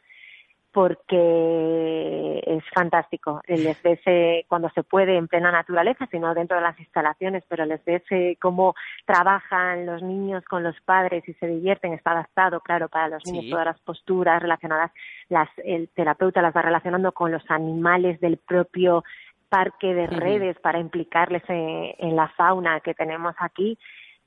porque 0.72 2.42
es 2.46 2.62
fantástico. 2.74 3.40
Les 3.46 3.80
ves 3.82 4.00
eh, 4.06 4.44
cuando 4.48 4.68
se 4.70 4.82
puede 4.82 5.16
en 5.16 5.28
plena 5.28 5.50
naturaleza, 5.50 6.06
sino 6.10 6.34
dentro 6.34 6.56
de 6.56 6.62
las 6.62 6.78
instalaciones, 6.78 7.42
pero 7.48 7.64
les 7.64 7.84
ves 7.84 8.02
cómo 8.40 8.74
trabajan 9.06 9.86
los 9.86 10.02
niños 10.02 10.44
con 10.44 10.62
los 10.62 10.78
padres 10.82 11.26
y 11.28 11.34
se 11.34 11.46
divierten. 11.46 11.94
Está 11.94 12.12
adaptado, 12.12 12.60
claro, 12.60 12.88
para 12.88 13.08
los 13.08 13.24
niños 13.26 13.50
todas 13.50 13.66
las 13.66 13.80
posturas 13.80 14.42
relacionadas. 14.42 14.92
Las, 15.28 15.48
el 15.64 15.88
terapeuta 15.88 16.42
las 16.42 16.54
va 16.54 16.62
relacionando 16.62 17.12
con 17.12 17.32
los 17.32 17.42
animales 17.48 18.20
del 18.20 18.36
propio 18.36 19.04
parque 19.48 19.94
de 19.94 20.06
redes 20.06 20.58
para 20.60 20.78
implicarles 20.78 21.42
en, 21.48 22.16
la 22.16 22.28
fauna 22.28 22.80
que 22.80 22.94
tenemos 22.94 23.34
aquí 23.38 23.78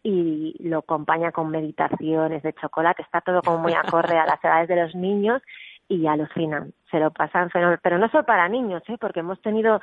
y 0.04 0.56
lo 0.60 0.80
acompaña 0.80 1.32
con 1.32 1.50
meditaciones 1.50 2.42
de 2.44 2.54
chocolate, 2.54 3.04
está 3.04 3.22
todo 3.22 3.42
como 3.42 3.60
muy 3.60 3.74
acorde 3.74 4.18
a 4.18 4.26
las 4.26 4.44
edades 4.44 4.68
de 4.68 4.82
los 4.82 4.96
niños 4.96 5.42
y 5.88 6.08
alucinan, 6.08 6.74
se 6.90 7.00
lo 7.00 7.12
pasan 7.12 7.50
fenomenal. 7.50 7.80
Pero 7.84 7.98
no 7.98 8.10
solo 8.10 8.26
para 8.26 8.48
niños, 8.48 8.82
¿eh? 8.88 8.98
porque 9.00 9.20
hemos 9.20 9.42
tenido 9.42 9.82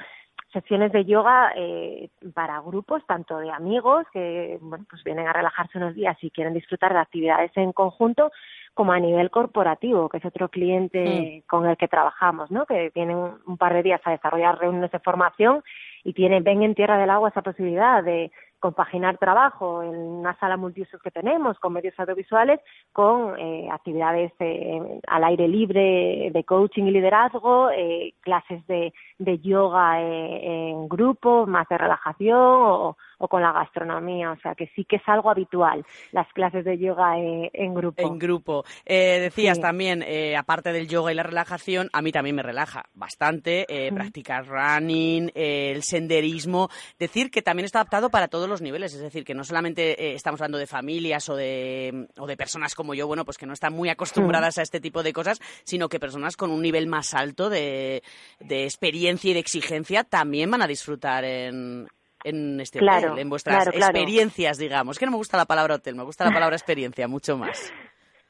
sesiones 0.52 0.92
de 0.92 1.04
yoga 1.04 1.52
eh, 1.54 2.08
para 2.34 2.60
grupos, 2.60 3.04
tanto 3.06 3.38
de 3.38 3.50
amigos 3.50 4.06
que 4.12 4.58
bueno, 4.60 4.86
pues 4.88 5.04
vienen 5.04 5.28
a 5.28 5.32
relajarse 5.32 5.78
unos 5.78 5.94
días 5.94 6.16
y 6.22 6.30
quieren 6.30 6.54
disfrutar 6.54 6.92
de 6.94 7.00
actividades 7.00 7.50
en 7.56 7.72
conjunto, 7.72 8.32
como 8.78 8.92
a 8.92 9.00
nivel 9.00 9.28
corporativo, 9.32 10.08
que 10.08 10.18
es 10.18 10.24
otro 10.24 10.50
cliente 10.50 11.42
con 11.48 11.66
el 11.66 11.76
que 11.76 11.88
trabajamos, 11.88 12.48
¿no? 12.52 12.64
que 12.64 12.92
vienen 12.94 13.16
un, 13.44 13.58
par 13.58 13.74
de 13.74 13.82
días 13.82 14.00
a 14.04 14.12
desarrollar 14.12 14.56
reuniones 14.56 14.92
de 14.92 15.00
formación 15.00 15.64
y 16.04 16.12
tienen, 16.12 16.44
ven 16.44 16.62
en 16.62 16.76
Tierra 16.76 16.96
del 16.96 17.10
Agua 17.10 17.30
esa 17.30 17.42
posibilidad 17.42 18.04
de 18.04 18.30
compaginar 18.60 19.18
trabajo 19.18 19.82
en 19.82 19.96
una 19.96 20.38
sala 20.38 20.56
multiusos 20.56 21.02
que 21.02 21.10
tenemos 21.10 21.58
con 21.58 21.72
medios 21.72 21.98
audiovisuales 21.98 22.60
con 22.92 23.36
eh, 23.36 23.68
actividades 23.68 24.30
eh, 24.38 25.00
al 25.08 25.24
aire 25.24 25.48
libre 25.48 26.30
de 26.32 26.44
coaching 26.44 26.84
y 26.84 26.92
liderazgo, 26.92 27.70
eh, 27.70 28.14
clases 28.20 28.64
de, 28.68 28.92
de 29.18 29.38
yoga 29.40 30.00
en 30.00 30.88
grupo, 30.88 31.48
más 31.48 31.68
de 31.68 31.78
relajación 31.78 32.38
o, 32.38 32.96
o 33.18 33.28
con 33.28 33.42
la 33.42 33.52
gastronomía, 33.52 34.30
o 34.30 34.36
sea 34.40 34.54
que 34.54 34.70
sí 34.74 34.84
que 34.84 34.96
es 34.96 35.02
algo 35.06 35.30
habitual 35.30 35.84
las 36.12 36.32
clases 36.32 36.64
de 36.64 36.78
yoga 36.78 37.18
en, 37.18 37.74
grupo. 37.74 38.02
En 38.02 38.18
grupo. 38.18 38.64
Eh, 38.86 39.18
decías 39.20 39.60
también, 39.60 40.02
eh, 40.02 40.36
aparte 40.36 40.72
del 40.72 40.88
yoga 40.88 41.12
y 41.12 41.14
la 41.14 41.24
relajación, 41.24 41.90
a 41.92 42.00
mí 42.00 42.12
también 42.12 42.36
me 42.36 42.42
relaja 42.42 42.84
bastante 42.94 43.66
eh, 43.68 43.92
practicar 43.92 44.46
running, 44.46 45.32
el 45.34 45.82
senderismo, 45.82 46.68
decir 46.98 47.30
que 47.30 47.42
también 47.42 47.64
está 47.64 47.80
adaptado 47.80 48.10
para 48.10 48.28
todos 48.28 48.48
los 48.48 48.62
niveles, 48.62 48.94
es 48.94 49.00
decir, 49.00 49.24
que 49.24 49.34
no 49.34 49.44
solamente 49.44 50.14
estamos 50.14 50.40
hablando 50.40 50.58
de 50.58 50.66
familias 50.66 51.28
o 51.28 51.36
de, 51.36 52.08
o 52.18 52.26
de 52.26 52.36
personas 52.36 52.74
como 52.74 52.94
yo, 52.94 53.06
bueno, 53.06 53.24
pues 53.24 53.36
que 53.36 53.46
no 53.46 53.52
están 53.52 53.72
muy 53.72 53.88
acostumbradas 53.88 54.58
a 54.58 54.62
este 54.62 54.80
tipo 54.80 55.02
de 55.02 55.12
cosas, 55.12 55.40
sino 55.64 55.88
que 55.88 56.00
personas 56.00 56.36
con 56.36 56.50
un 56.50 56.62
nivel 56.62 56.86
más 56.86 57.14
alto 57.14 57.50
de, 57.50 58.02
de 58.40 58.64
experiencia 58.64 59.30
y 59.30 59.34
de 59.34 59.40
exigencia 59.40 60.04
también 60.04 60.50
van 60.50 60.62
a 60.62 60.66
disfrutar 60.66 61.24
en, 61.24 61.88
en 62.24 62.60
este 62.60 62.78
hotel, 62.78 63.18
en 63.18 63.28
vuestras 63.28 63.68
experiencias, 63.68 64.58
digamos. 64.58 64.98
Que 64.98 65.06
no 65.06 65.12
me 65.12 65.18
gusta 65.18 65.36
la 65.36 65.46
palabra 65.46 65.76
hotel, 65.76 65.94
me 65.94 66.04
gusta 66.04 66.24
la 66.24 66.32
palabra 66.32 66.56
experiencia 66.56 67.08
mucho 67.08 67.36
más. 67.36 67.72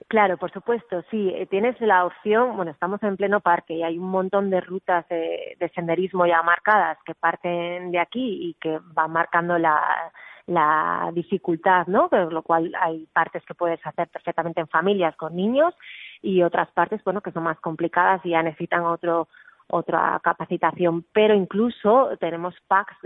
Claro, 0.09 0.39
por 0.39 0.51
supuesto, 0.53 1.03
sí. 1.11 1.31
Eh, 1.35 1.47
tienes 1.47 1.79
la 1.81 2.07
opción, 2.07 2.57
bueno, 2.57 2.71
estamos 2.71 3.03
en 3.03 3.19
pleno 3.19 3.41
parque 3.41 3.75
y 3.75 3.83
hay 3.83 3.99
un 3.99 4.09
montón 4.09 4.49
de 4.49 4.63
rutas 4.63 5.07
de, 5.09 5.71
senderismo 5.75 6.27
ya 6.27 6.43
marcadas 6.43 6.97
que 7.05 7.15
parten 7.15 7.91
de 7.91 7.99
aquí 7.99 8.49
y 8.49 8.55
que 8.55 8.79
van 8.95 9.13
marcando 9.13 9.59
la, 9.59 10.11
la 10.47 11.11
dificultad, 11.13 11.89
¿no? 11.89 12.09
Por 12.09 12.33
lo 12.33 12.43
cual 12.43 12.73
hay 12.81 13.07
partes 13.13 13.45
que 13.45 13.55
puedes 13.55 13.85
hacer 13.87 14.09
perfectamente 14.09 14.63
en 14.63 14.69
familias 14.69 15.15
con 15.17 15.37
niños 15.37 15.75
y 16.23 16.43
otras 16.43 16.71
partes, 16.71 17.05
bueno, 17.05 17.21
que 17.21 17.33
son 17.33 17.43
más 17.43 17.61
complicadas 17.61 18.25
y 18.25 18.31
ya 18.31 18.43
necesitan 18.43 18.85
otro 18.85 19.29
otra 19.69 20.19
capacitación, 20.23 21.05
pero 21.13 21.35
incluso 21.35 22.11
tenemos 22.19 22.55
packs 22.67 22.97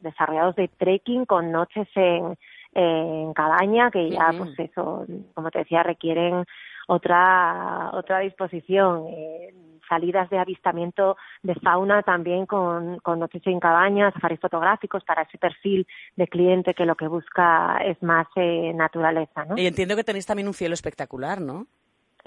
desarrollados 0.00 0.56
de 0.56 0.68
trekking 0.68 1.24
con 1.24 1.52
noches 1.52 1.88
en, 1.94 2.36
en 2.72 3.32
cabaña 3.32 3.90
que 3.90 4.10
ya, 4.10 4.32
pues 4.36 4.58
eso, 4.58 5.06
como 5.34 5.50
te 5.50 5.60
decía, 5.60 5.82
requieren 5.82 6.44
otra 6.88 7.90
otra 7.92 8.18
disposición. 8.20 9.06
Eh, 9.08 9.54
salidas 9.88 10.30
de 10.30 10.38
avistamiento 10.38 11.16
de 11.42 11.54
fauna 11.56 12.02
también 12.02 12.46
con, 12.46 12.98
con 13.00 13.18
noches 13.18 13.42
en 13.46 13.60
cabaña, 13.60 14.10
safaris 14.12 14.40
fotográficos 14.40 15.04
para 15.04 15.22
ese 15.22 15.36
perfil 15.36 15.86
de 16.16 16.26
cliente 16.26 16.74
que 16.74 16.86
lo 16.86 16.94
que 16.94 17.06
busca 17.06 17.78
es 17.84 18.02
más 18.02 18.26
eh, 18.36 18.72
naturaleza, 18.74 19.44
¿no? 19.44 19.58
Y 19.58 19.66
entiendo 19.66 19.94
que 19.96 20.04
tenéis 20.04 20.26
también 20.26 20.48
un 20.48 20.54
cielo 20.54 20.74
espectacular, 20.74 21.40
¿no? 21.40 21.66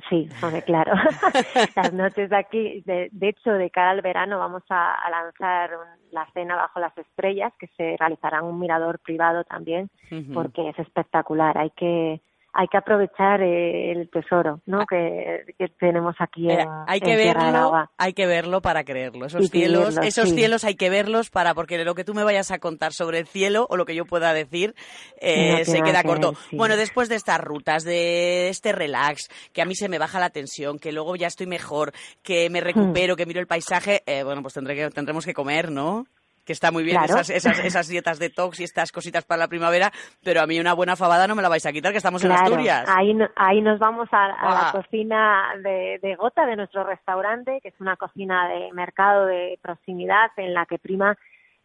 Sí, 0.09 0.29
claro. 0.65 0.93
las 1.75 1.93
noches 1.93 2.29
de 2.29 2.35
aquí, 2.37 2.83
de, 2.85 3.09
hecho, 3.21 3.51
de 3.51 3.69
cara 3.69 3.91
al 3.91 4.01
verano 4.01 4.37
vamos 4.37 4.63
a, 4.69 4.95
lanzar 5.09 5.71
la 6.11 6.25
cena 6.33 6.55
bajo 6.55 6.79
las 6.79 6.97
estrellas, 6.97 7.51
que 7.59 7.67
se 7.75 7.97
realizará 7.97 8.39
en 8.39 8.45
un 8.45 8.59
mirador 8.59 8.99
privado 8.99 9.43
también, 9.43 9.89
porque 10.33 10.69
es 10.69 10.79
espectacular. 10.79 11.57
Hay 11.57 11.71
que 11.71 12.21
hay 12.57 12.67
que 12.69 12.77
aprovechar 12.77 13.39
eh, 13.41 13.91
el 13.91 14.09
tesoro 14.09 14.61
¿no? 14.65 14.81
Ah. 14.81 14.85
que, 14.89 15.67
tenemos 15.79 16.15
aquí 16.17 16.49
eh, 16.49 16.61
en, 16.61 16.67
hay 16.87 16.99
que 16.99 17.15
verlo 17.15 17.87
hay 17.97 18.13
que 18.13 18.25
verlo 18.25 18.61
para 18.61 18.83
creerlo. 18.83 19.27
Esos 19.27 19.51
cielos 19.51 19.97
esos 19.99 20.33
cielos 20.33 20.63
hay 20.63 20.73
que 20.73 20.89
verlos 20.89 21.29
para 21.29 21.53
porque 21.53 21.83
lo 21.85 21.93
que 21.93 22.03
tú 22.03 22.15
me 22.15 22.23
vayas 22.23 22.49
a 22.49 22.57
contar 22.57 22.93
sobre 22.93 23.19
el 23.19 23.27
cielo 23.27 23.67
o 23.69 23.77
lo 23.77 23.85
que 23.85 23.93
yo 23.93 24.05
pueda 24.05 24.33
decir 24.33 24.73
eh, 25.21 25.65
se 25.65 25.83
queda 25.83 26.03
corto. 26.03 26.33
bueno 26.51 26.77
después 26.77 27.09
de 27.09 27.15
estas 27.15 27.39
rutas 27.39 27.83
de 27.83 28.49
este 28.49 28.71
relax 28.71 29.29
que 29.53 29.61
a 29.61 29.65
mí 29.65 29.75
se 29.75 29.87
me 29.87 29.99
baja 29.99 30.19
la 30.19 30.31
tensión 30.31 30.79
que 30.79 30.91
luego 30.91 31.15
ya 31.15 31.27
estoy 31.27 31.45
mejor 31.45 31.91
que 32.23 32.49
me 32.49 32.59
recupero 32.59 33.15
que 33.15 33.27
miro 33.27 33.39
el 33.39 33.47
paisaje 33.47 34.01
bueno 34.23 34.41
pues 34.41 34.55
tendré 34.55 34.75
que, 34.75 34.89
tendremos 34.89 35.25
que 35.27 35.35
comer 35.35 35.69
no 35.71 36.07
que 36.47 36.53
está 36.53 36.71
muy 36.71 36.83
bien 36.83 37.03
esas, 37.03 37.29
esas, 37.29 37.59
esas 37.59 37.87
dietas 37.89 38.19
detox 38.19 38.61
y 38.61 38.63
estas 38.63 38.93
cositas 38.93 39.25
para 39.25 39.39
la 39.39 39.47
primavera, 39.49 39.91
pero 40.23 40.41
a 40.41 40.47
mí 40.47 40.57
una 40.59 40.73
buena 40.73 40.95
fabada 40.95 41.27
no 41.27 41.35
me 41.35 41.41
la 41.41 41.49
vais 41.49 41.65
a 41.65 41.73
quitar, 41.73 41.91
que 41.91 41.97
estamos 41.97 42.23
en 42.23 42.31
Asturias. 42.31 42.85
Ahí, 42.87 43.13
ahí 43.35 43.61
nos 43.61 43.79
vamos 43.79 44.07
a, 44.13 44.27
la 44.29 44.71
cocina 44.71 45.53
de, 45.61 45.99
de, 46.01 46.15
Gota, 46.15 46.45
de 46.45 46.55
nuestro 46.55 46.85
restaurante, 46.85 47.59
que 47.61 47.67
es 47.67 47.79
una 47.81 47.97
cocina 47.97 48.47
de 48.47 48.71
mercado 48.71 49.25
de 49.25 49.59
proximidad 49.61 50.31
en 50.37 50.53
la 50.53 50.65
que 50.65 50.79
prima 50.79 51.17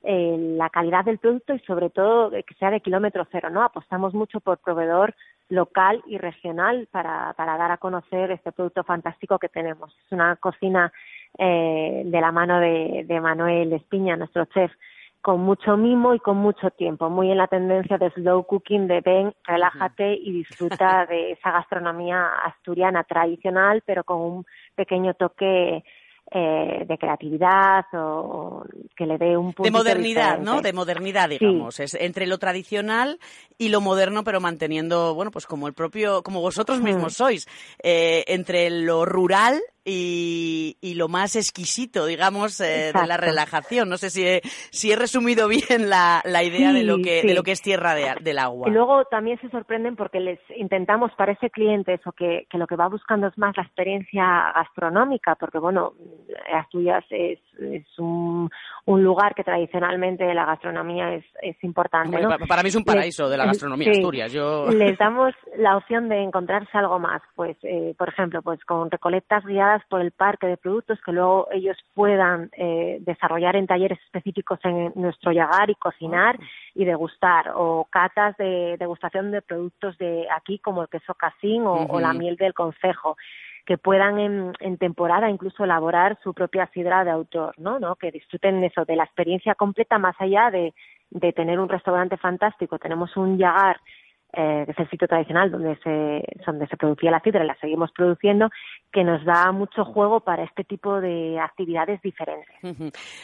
eh, 0.04 0.36
la 0.38 0.68
calidad 0.70 1.04
del 1.04 1.18
producto 1.18 1.54
y 1.54 1.60
sobre 1.60 1.90
todo 1.90 2.30
que 2.30 2.54
sea 2.58 2.70
de 2.70 2.80
kilómetro 2.80 3.26
cero, 3.30 3.50
¿no? 3.50 3.62
Apostamos 3.62 4.14
mucho 4.14 4.40
por 4.40 4.58
proveedor 4.58 5.14
local 5.48 6.02
y 6.06 6.18
regional 6.18 6.88
para, 6.90 7.34
para 7.34 7.56
dar 7.56 7.70
a 7.70 7.76
conocer 7.76 8.30
este 8.30 8.52
producto 8.52 8.84
fantástico 8.84 9.38
que 9.38 9.48
tenemos. 9.48 9.96
Es 10.04 10.12
una 10.12 10.36
cocina 10.36 10.92
eh, 11.38 12.02
de 12.04 12.20
la 12.20 12.32
mano 12.32 12.58
de, 12.58 13.04
de 13.06 13.20
Manuel 13.20 13.72
Espiña, 13.72 14.16
nuestro 14.16 14.44
chef, 14.46 14.72
con 15.22 15.40
mucho 15.40 15.76
mimo 15.76 16.14
y 16.14 16.18
con 16.18 16.36
mucho 16.36 16.70
tiempo, 16.70 17.08
muy 17.08 17.30
en 17.30 17.38
la 17.38 17.46
tendencia 17.46 17.96
de 17.96 18.10
slow 18.10 18.44
cooking, 18.44 18.88
de 18.88 19.00
ven, 19.02 19.32
relájate 19.44 20.14
y 20.14 20.32
disfruta 20.32 21.06
de 21.06 21.32
esa 21.32 21.52
gastronomía 21.52 22.26
asturiana 22.44 23.04
tradicional, 23.04 23.82
pero 23.86 24.02
con 24.02 24.20
un 24.20 24.46
pequeño 24.74 25.14
toque 25.14 25.84
eh, 26.34 26.84
de 26.86 26.98
creatividad 26.98 27.84
o, 27.92 28.64
que 28.96 29.06
le 29.06 29.18
dé 29.18 29.36
un 29.36 29.52
punto 29.52 29.64
de 29.64 29.70
modernidad, 29.70 30.38
¿no? 30.38 30.62
De 30.62 30.72
modernidad, 30.72 31.28
digamos, 31.28 31.78
es 31.80 31.94
entre 31.94 32.26
lo 32.26 32.38
tradicional 32.38 33.18
y 33.58 33.68
lo 33.68 33.80
moderno, 33.80 34.24
pero 34.24 34.40
manteniendo, 34.40 35.14
bueno, 35.14 35.30
pues 35.30 35.46
como 35.46 35.68
el 35.68 35.74
propio, 35.74 36.22
como 36.22 36.40
vosotros 36.40 36.80
mismos 36.80 37.14
sois, 37.14 37.46
eh, 37.82 38.24
entre 38.28 38.70
lo 38.70 39.04
rural 39.04 39.60
y, 39.84 40.76
y, 40.80 40.94
lo 40.94 41.08
más 41.08 41.34
exquisito, 41.34 42.06
digamos, 42.06 42.60
eh, 42.60 42.92
de 42.94 43.06
la 43.06 43.16
relajación. 43.16 43.88
No 43.88 43.96
sé 43.96 44.10
si 44.10 44.24
he, 44.24 44.40
si 44.70 44.92
he 44.92 44.96
resumido 44.96 45.48
bien 45.48 45.90
la, 45.90 46.22
la 46.24 46.44
idea 46.44 46.72
de, 46.72 46.84
lo 46.84 46.98
que, 46.98 47.22
de 47.22 47.34
lo 47.34 47.42
que 47.42 47.52
es 47.52 47.62
tierra 47.62 47.94
de, 47.94 48.14
del 48.20 48.38
agua. 48.38 48.68
Y 48.68 48.72
luego 48.72 49.04
también 49.06 49.40
se 49.40 49.50
sorprenden 49.50 49.96
porque 49.96 50.20
les 50.20 50.38
intentamos 50.56 51.10
para 51.16 51.32
ese 51.32 51.50
cliente 51.50 51.94
eso, 51.94 52.12
que, 52.12 52.46
que 52.48 52.58
lo 52.58 52.66
que 52.66 52.76
va 52.76 52.88
buscando 52.88 53.26
es 53.26 53.36
más 53.36 53.56
la 53.56 53.64
experiencia 53.64 54.52
gastronómica, 54.54 55.34
porque 55.34 55.58
bueno, 55.58 55.94
Asturias 56.52 57.04
es, 57.10 57.38
es 57.58 57.98
un, 57.98 58.50
un 58.86 59.04
lugar 59.04 59.34
que 59.34 59.44
tradicionalmente 59.44 60.32
la 60.34 60.44
gastronomía 60.44 61.14
es, 61.14 61.24
es 61.42 61.56
importante. 61.62 62.18
Para 62.48 62.62
mí 62.62 62.68
es 62.68 62.76
un 62.76 62.84
paraíso 62.84 63.28
de 63.28 63.36
la 63.36 63.46
gastronomía 63.46 63.90
Asturias. 63.90 64.32
Yo... 64.32 64.66
Les 64.72 64.98
damos 64.98 65.34
la 65.56 65.76
opción 65.76 66.08
de 66.08 66.22
encontrarse 66.22 66.76
algo 66.76 66.98
más, 66.98 67.22
pues, 67.34 67.56
eh, 67.62 67.94
por 67.96 68.08
ejemplo, 68.08 68.42
pues 68.42 68.64
con 68.64 68.90
recolectas 68.90 69.44
guiadas 69.44 69.82
por 69.88 70.00
el 70.00 70.10
parque 70.10 70.46
de 70.46 70.56
productos 70.56 70.98
que 71.04 71.12
luego 71.12 71.48
ellos 71.52 71.76
puedan 71.94 72.50
eh, 72.56 72.98
desarrollar 73.00 73.56
en 73.56 73.66
talleres 73.66 73.98
específicos 74.04 74.58
en 74.64 74.92
nuestro 74.94 75.32
llegar 75.32 75.70
y 75.70 75.74
cocinar 75.74 76.38
y 76.74 76.84
degustar 76.84 77.52
o 77.54 77.86
catas 77.90 78.36
de 78.36 78.76
degustación 78.78 79.30
de 79.30 79.42
productos 79.42 79.96
de 79.98 80.26
aquí 80.30 80.58
como 80.58 80.82
el 80.82 80.88
queso 80.88 81.14
casín 81.14 81.64
o, 81.66 82.00
la 82.00 82.12
miel 82.12 82.36
del 82.36 82.54
concejo 82.54 83.16
que 83.64 83.78
puedan 83.78 84.18
en, 84.18 84.76
temporada 84.78 85.30
incluso 85.30 85.64
elaborar 85.64 86.18
su 86.22 86.34
propia 86.34 86.68
sidra 86.74 87.04
de 87.04 87.10
autor, 87.10 87.54
¿no? 87.58 87.78
¿no? 87.78 87.96
Que 87.96 88.10
disfruten 88.10 88.62
eso 88.64 88.84
de 88.84 88.96
la 88.96 89.04
experiencia 89.04 89.54
completa 89.54 89.98
más 89.98 90.16
allá 90.18 90.50
de, 90.50 90.74
de 91.10 91.32
tener 91.32 91.60
un 91.60 91.68
restaurante 91.68 92.16
fantástico. 92.16 92.78
Tenemos 92.78 93.16
un 93.16 93.38
yagar 93.38 93.80
eh, 94.32 94.62
que 94.64 94.72
es 94.72 94.78
el 94.78 94.88
sitio 94.90 95.08
tradicional 95.08 95.50
donde 95.50 95.76
se, 95.82 96.22
donde 96.46 96.66
se 96.66 96.76
producía 96.76 97.10
la 97.10 97.20
sidra 97.20 97.44
y 97.44 97.46
la 97.46 97.56
seguimos 97.60 97.90
produciendo, 97.92 98.50
que 98.92 99.04
nos 99.04 99.24
da 99.24 99.52
mucho 99.52 99.84
juego 99.84 100.20
para 100.20 100.44
este 100.44 100.64
tipo 100.64 101.00
de 101.00 101.38
actividades 101.40 102.00
diferentes. 102.02 102.54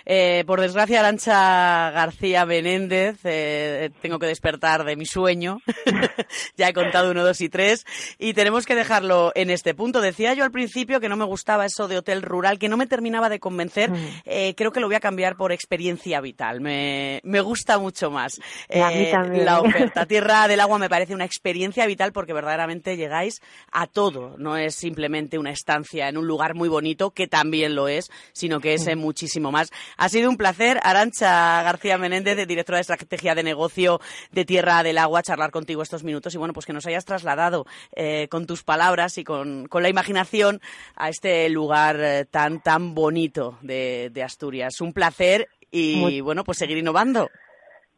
eh, 0.07 0.45
por 0.47 0.61
desgracia, 0.61 1.01
Arancha 1.01 1.91
García 1.91 2.45
Benéndez, 2.45 3.21
eh, 3.25 3.91
tengo 4.01 4.19
que 4.19 4.27
despertar 4.27 4.85
de 4.85 4.97
mi 4.97 5.07
sueño. 5.07 5.59
ya 6.57 6.69
he 6.69 6.73
contado 6.73 7.11
uno, 7.11 7.25
dos 7.25 7.41
y 7.41 7.49
tres. 7.49 7.87
Y 8.19 8.35
tenemos 8.35 8.67
que 8.67 8.75
dejarlo 8.75 9.33
en 9.35 9.51
este 9.51 9.75
punto. 9.75 10.01
Decía 10.01 10.35
yo 10.35 10.45
al 10.45 10.51
principio 10.51 11.01
que 11.01 11.09
no 11.09 11.17
me 11.17 11.25
gustaba 11.25 11.67
eso 11.67 11.89
de 11.89 11.99
hotel 11.99 12.23
rural, 12.23 12.59
que 12.59 12.69
no 12.69 12.77
me 12.77 12.87
terminaba 12.87 13.29
de 13.29 13.41
convencer. 13.41 13.91
Mm. 13.91 13.97
Eh, 14.25 14.55
creo 14.57 14.73
que 14.73 14.81
lo 14.81 14.87
voy 14.87 14.97
a 14.97 15.01
cambiar 15.01 15.37
por 15.37 15.53
experiencia 15.53 16.21
vital. 16.21 16.61
Me, 16.61 17.21
me 17.25 17.41
gusta 17.41 17.79
mucho 17.79 18.11
más. 18.11 18.41
Eh, 18.69 19.13
la 19.45 19.61
oferta. 19.61 20.07
Tierra 20.09 20.49
del 20.49 20.61
agua 20.61 20.79
me 20.79 20.89
parece 20.89 20.98
parece 20.99 21.15
una 21.15 21.27
experiencia 21.27 21.87
vital 21.87 22.11
porque 22.11 22.33
verdaderamente 22.33 22.97
llegáis 22.97 23.41
a 23.71 23.87
todo. 23.87 24.35
No 24.37 24.57
es 24.57 24.75
simplemente 24.75 25.39
una 25.39 25.53
estancia 25.53 26.09
en 26.09 26.19
un 26.19 26.27
lugar 26.27 26.57
muy 26.57 26.69
bonito, 26.69 27.13
que 27.13 27.29
también 27.29 27.77
lo 27.77 27.87
es, 27.87 28.11
sino 28.33 28.59
que 28.59 28.75
es 28.75 28.85
eh, 28.89 28.97
muchísimo 28.97 29.53
más. 29.53 29.71
Ha 29.97 30.09
sido 30.09 30.29
un 30.29 30.37
placer, 30.37 30.81
Arancha 30.83 31.63
García 31.63 31.99
Menéndez, 31.99 32.45
directora 32.49 32.79
de 32.79 32.81
estrategia 32.81 33.37
de 33.37 33.45
negocio 33.45 34.01
de 34.33 34.45
Tierra 34.45 34.83
del 34.83 34.99
Agua, 34.99 35.23
charlar 35.23 35.53
contigo 35.53 35.83
estos 35.83 36.03
minutos 36.03 36.35
y 36.35 36.39
bueno, 36.39 36.53
pues 36.53 36.67
que 36.67 36.73
nos 36.73 36.85
hayas 36.87 37.05
trasladado 37.05 37.65
eh, 37.95 38.27
con 38.29 38.49
tus 38.49 38.65
palabras 38.65 39.19
y 39.19 39.23
con, 39.23 39.69
la 39.73 39.89
imaginación 39.89 40.61
a 40.97 41.11
este 41.11 41.49
lugar 41.49 42.01
eh, 42.01 42.25
tan, 42.25 42.61
tan 42.61 42.93
bonito 42.97 43.57
de, 43.63 44.11
Asturias. 44.25 44.81
Un 44.81 44.93
placer 44.93 45.49
y 45.71 46.21
bueno, 46.23 46.43
pues 46.43 46.59
seguir 46.59 46.77
innovando. 46.77 47.31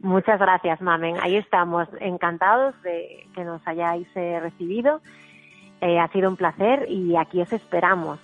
Muchas 0.01 0.41
gracias, 0.41 0.81
Mamen. 0.81 1.17
Ahí 1.21 1.37
estamos, 1.37 1.87
encantados 2.01 2.75
de 2.83 3.27
que 3.35 3.45
nos 3.45 3.61
hayáis 3.67 4.09
eh, 4.15 4.41
recibido. 4.41 5.03
Eh, 5.83 5.99
ha 5.99 6.09
sido 6.09 6.31
un 6.31 6.37
placer 6.37 6.87
y 6.89 7.17
aquí 7.17 7.41
os 7.43 7.53
esperamos. 7.53 8.19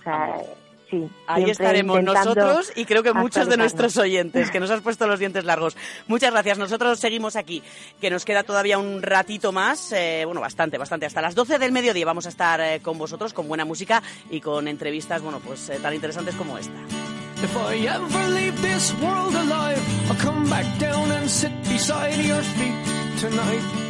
sí, 0.89 1.07
Ahí 1.27 1.49
estaremos 1.51 2.01
nosotros 2.01 2.71
y 2.75 2.85
creo 2.85 3.03
que 3.03 3.13
muchos 3.13 3.47
de 3.47 3.57
nuestros 3.57 3.95
oyentes, 3.97 4.49
que 4.49 4.59
nos 4.59 4.71
has 4.71 4.81
puesto 4.81 5.05
los 5.05 5.19
dientes 5.19 5.45
largos. 5.45 5.77
Muchas 6.07 6.31
gracias. 6.31 6.57
Nosotros 6.57 6.99
seguimos 6.99 7.35
aquí, 7.35 7.61
que 8.01 8.09
nos 8.09 8.25
queda 8.25 8.41
todavía 8.41 8.79
un 8.79 9.03
ratito 9.03 9.51
más, 9.51 9.91
eh, 9.91 10.23
bueno, 10.25 10.41
bastante, 10.41 10.79
bastante. 10.79 11.05
Hasta 11.05 11.21
las 11.21 11.35
12 11.35 11.59
del 11.59 11.71
mediodía 11.71 12.05
vamos 12.07 12.25
a 12.25 12.29
estar 12.29 12.81
con 12.81 12.97
vosotros, 12.97 13.33
con 13.33 13.47
buena 13.47 13.65
música 13.65 14.01
y 14.31 14.41
con 14.41 14.67
entrevistas, 14.67 15.21
bueno, 15.21 15.39
pues 15.45 15.71
tan 15.79 15.93
interesantes 15.93 16.35
como 16.35 16.57
esta. 16.57 17.26
If 17.39 17.55
I 17.55 17.75
ever 17.75 18.27
leave 18.29 18.61
this 18.61 18.93
world 18.95 19.35
alive, 19.35 20.09
I'll 20.09 20.17
come 20.17 20.49
back 20.49 20.79
down 20.79 21.11
and 21.11 21.29
sit 21.29 21.53
beside 21.63 22.17
your 22.25 22.41
feet 22.41 23.19
tonight. 23.19 23.86